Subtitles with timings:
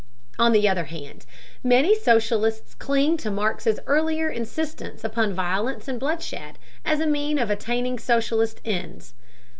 [0.39, 1.27] On the other hand,
[1.63, 7.51] many socialists cling to Marx's earlier insistence upon violence and bloodshed as a means of
[7.51, 9.13] attaining socialist ends.